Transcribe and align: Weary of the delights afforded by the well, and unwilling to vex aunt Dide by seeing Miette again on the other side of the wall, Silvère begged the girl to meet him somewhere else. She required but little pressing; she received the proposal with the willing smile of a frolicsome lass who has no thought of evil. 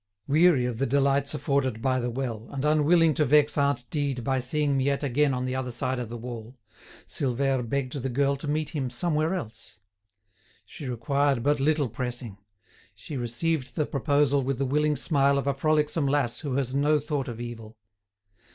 Weary 0.27 0.65
of 0.65 0.79
the 0.79 0.87
delights 0.87 1.35
afforded 1.35 1.79
by 1.79 1.99
the 1.99 2.09
well, 2.09 2.49
and 2.49 2.65
unwilling 2.65 3.13
to 3.13 3.23
vex 3.23 3.55
aunt 3.55 3.87
Dide 3.91 4.23
by 4.23 4.39
seeing 4.39 4.75
Miette 4.75 5.03
again 5.03 5.31
on 5.31 5.45
the 5.45 5.55
other 5.55 5.69
side 5.69 5.99
of 5.99 6.09
the 6.09 6.17
wall, 6.17 6.57
Silvère 7.05 7.69
begged 7.69 7.93
the 7.93 8.09
girl 8.09 8.35
to 8.37 8.47
meet 8.47 8.71
him 8.71 8.89
somewhere 8.89 9.35
else. 9.35 9.77
She 10.65 10.87
required 10.87 11.43
but 11.43 11.59
little 11.59 11.87
pressing; 11.87 12.39
she 12.95 13.15
received 13.15 13.75
the 13.75 13.85
proposal 13.85 14.41
with 14.41 14.57
the 14.57 14.65
willing 14.65 14.95
smile 14.95 15.37
of 15.37 15.45
a 15.45 15.53
frolicsome 15.53 16.07
lass 16.07 16.39
who 16.39 16.55
has 16.55 16.73
no 16.73 16.99
thought 16.99 17.27
of 17.27 17.39
evil. 17.39 17.77